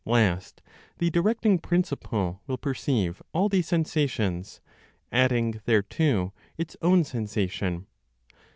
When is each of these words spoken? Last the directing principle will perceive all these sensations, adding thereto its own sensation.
Last 0.03 0.63
the 0.97 1.11
directing 1.11 1.59
principle 1.59 2.41
will 2.47 2.57
perceive 2.57 3.21
all 3.33 3.49
these 3.49 3.67
sensations, 3.67 4.59
adding 5.11 5.61
thereto 5.65 6.33
its 6.57 6.75
own 6.81 7.03
sensation. 7.03 7.85